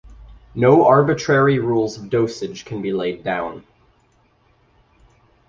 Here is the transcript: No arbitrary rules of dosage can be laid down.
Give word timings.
No 0.55 0.83
arbitrary 0.87 1.59
rules 1.59 1.95
of 1.95 2.09
dosage 2.09 2.65
can 2.65 2.81
be 2.81 2.91
laid 2.91 3.23
down. 3.23 3.63